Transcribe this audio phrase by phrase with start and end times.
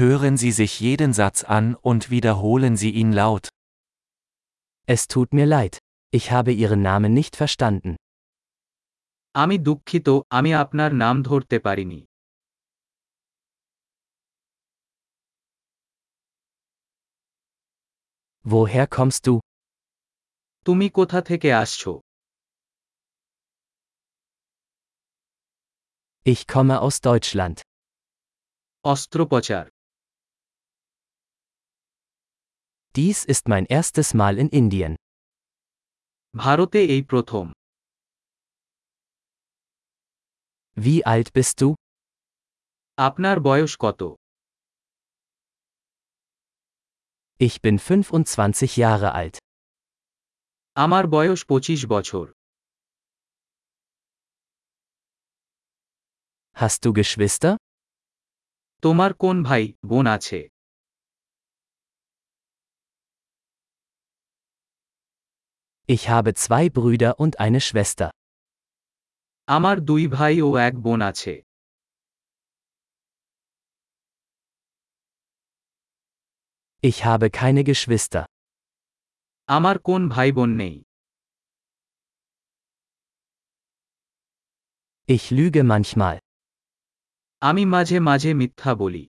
[0.00, 3.49] Hören Sie sich jeden Satz an und wiederholen Sie ihn laut.
[4.85, 5.79] Es tut mir leid.
[6.11, 7.95] Ich habe Ihren Namen nicht verstanden.
[9.35, 10.07] আমি দুঃখিত
[10.37, 11.99] আমি আপনার নাম ধরতে পারিনি
[18.45, 19.33] Woher kommst du?
[20.65, 21.91] তুমি কোথা থেকে আসছো
[26.25, 27.57] Ich komme aus Deutschland.
[28.85, 29.65] অস্ত্রোপচার
[32.96, 34.92] Dies ist mein erstes Mal in Indien.
[36.34, 37.44] ভারতে এই প্রথম
[40.76, 41.68] Wie alt bist du?
[42.98, 44.00] আপনার বয়স কত
[47.40, 49.36] Ich bin 25 Jahre alt.
[50.76, 52.26] আমার বয়স পঁচিশ বছর
[56.56, 57.52] Hast du Geschwister?
[58.82, 60.38] তোমার কোন ভাই বোন আছে
[65.90, 68.08] Ich habe zwei Brüder und eine Schwester.
[69.56, 71.34] আমার দুই ভাই ও এক বোন আছে
[76.88, 78.22] Ich habe keine Geschwister.
[79.56, 80.76] আমার কোন ভাই বোন নেই
[85.08, 86.16] Ich lüge manchmal.
[87.48, 89.04] আমি মাঝে মাঝে মিথ্যা বলি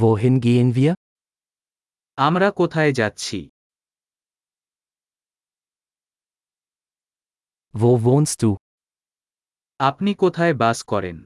[0.00, 0.92] Wohin gehen wir?
[2.19, 3.39] আমরা কোথায় যাচ্ছি
[7.73, 8.51] Wo wohnst du?
[9.79, 11.17] আপনি কোথায় বাস করেন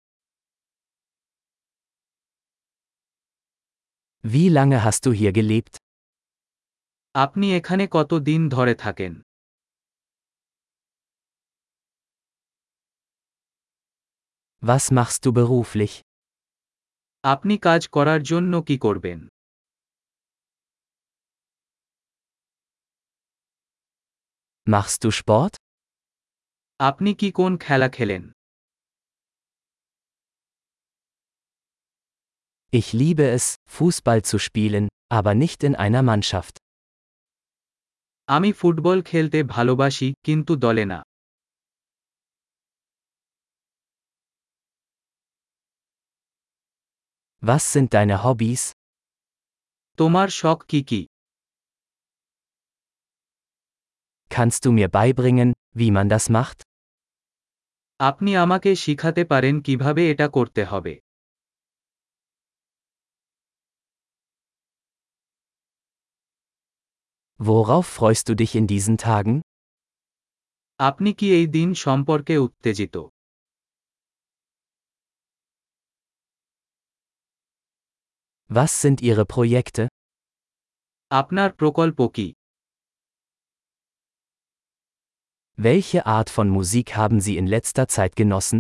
[4.23, 5.73] Wie lange hast du hier gelebt?
[7.15, 9.13] আপনি এখানে কত দিন ধরে থাকেন
[14.63, 15.93] Was machst du beruflich?
[17.23, 19.19] আপনি কাজ করার জন্য কি করবেন
[24.74, 25.52] Machst du Sport?
[26.80, 28.22] আপনি কি কোন খেলা খেলেন
[32.72, 33.44] Ich liebe es,
[33.76, 34.86] Fußball zu spielen,
[35.18, 36.54] aber nicht in einer Mannschaft.
[38.28, 40.98] আমি ফুটবল খেলতে ভালোবাসি কিন্তু দলে না
[47.42, 48.62] Was sind deine Hobbys?
[49.98, 51.00] তোমার শখ কি কি
[54.32, 56.58] Kannst du mir beibringen, wie man das macht?
[58.00, 60.92] আপনি আমাকে শিখাতে পারেন কিভাবে এটা করতে হবে
[67.40, 69.36] Worauf freust du dich in diesen Tagen?
[70.80, 72.96] আপনি কি এই দিন সম্পর্কে উত্তেজিত
[78.50, 79.84] Was sind Ihre Projekte?
[81.10, 82.26] আপনার প্রকল্প কি
[85.60, 88.58] Welche Art von Musik haben Sie in letzter Zeit genossen?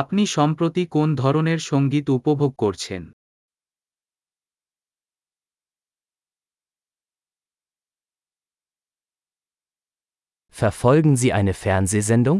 [0.00, 3.02] আপনি সম্প্রতি কোন ধরনের সঙ্গীত উপভোগ করছেন
[10.50, 12.38] Verfolgen Sie eine Fernsehsendung?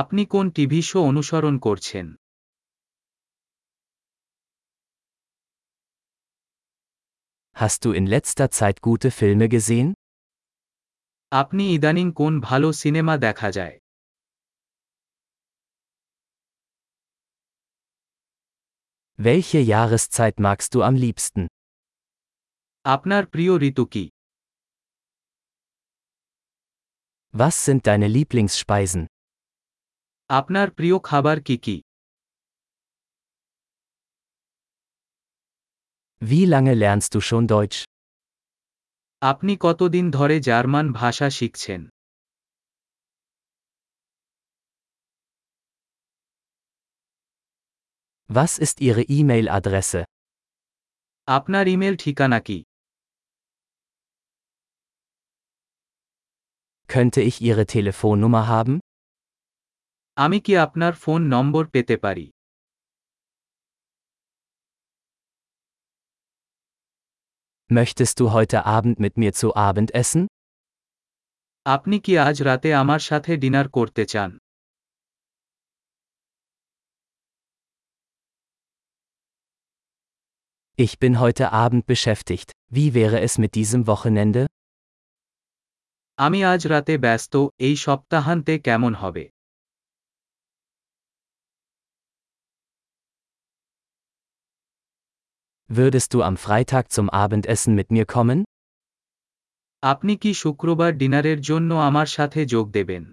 [0.00, 2.06] আপনি কোন টিভি শো অনুসরণ করছেন
[7.62, 9.88] Hast du in letzter Zeit gute Filme gesehen?
[11.32, 13.76] আপনি ইদানিং কোন ভালো সিনেমা দেখা যায়
[19.18, 21.42] Welche Jahreszeit magst du am liebsten?
[22.84, 24.04] আপনার প্রিয় ঋতু কি
[27.34, 29.02] Was sind deine Lieblingsspeisen?
[30.30, 31.76] আপনার প্রিয় খাবার কি কি
[36.22, 37.78] Wie lange lernst du schon Deutsch?
[39.22, 41.80] আপনি কতদিন ধরে জার্মান ভাষা শিখছেন
[48.30, 50.00] Was ist Ihre E-Mail-Adresse?
[51.28, 52.58] আপনার ইমেল ঠিকানা কি
[56.88, 58.74] Könnte ich Ihre Telefonnummer haben?
[60.16, 62.26] আমি কি আপনার ফোন নম্বর পেতে পারি
[67.70, 70.22] Möchtest du heute Abend mit mir zu Abend essen?
[71.66, 74.30] আপনি কি আজ রাতে আমার সাথে ডিনার করতে চান
[80.78, 82.48] Ich bin heute Abend beschäftigt.
[82.76, 84.42] Wie wäre es mit diesem Wochenende?
[86.18, 87.34] আমি আজ রাতে ব্যস্ত
[87.66, 89.24] এই সপ্তাহান্তে কেমন হবে
[95.68, 98.38] Würdest du am Freitag zum Abendessen mit mir kommen?
[99.82, 103.04] আপনি কি শুক্রবার ডিনারের জন্য আমার সাথে যোগ দেবেন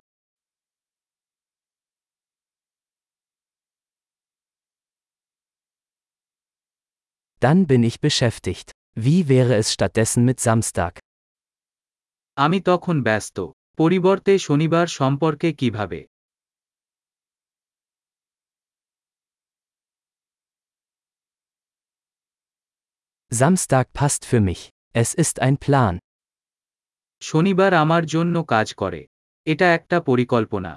[7.42, 8.68] Dann bin ich beschäftigt.
[8.98, 10.94] Wie wäre es stattdessen mit Samstag?
[12.38, 13.38] আমি তখন ব্যস্ত
[13.78, 16.00] পরিবর্তে শনিবার সম্পর্কে কিভাবে
[23.34, 24.62] Samstag passt für mich.
[24.94, 25.96] Es ist ein Plan.
[27.22, 29.02] শনিবার আমার জন্য কাজ করে
[29.46, 30.72] এটা একটা পরিকল্পনা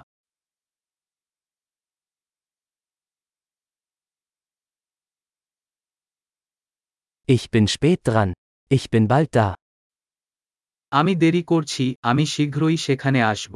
[7.27, 8.29] Ich bin spät dran.
[8.69, 9.47] Ich bin bald da.
[10.91, 13.55] আমি দেরি করছি আমি শীঘ্রই সেখানে আসব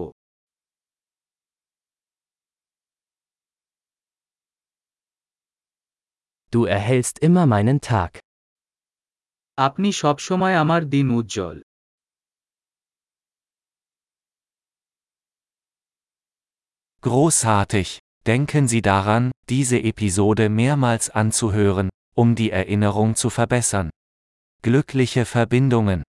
[6.54, 8.12] Du erhellst immer meinen Tag.
[9.62, 11.58] আপনি সবসময় আমার দিন উজ্জ্বল
[17.08, 17.90] Großartig!
[18.26, 21.88] Denken Sie daran, diese Episode mehrmals anzuhören,
[22.22, 23.90] um die Erinnerung zu verbessern.
[24.62, 26.04] Glückliche Verbindungen!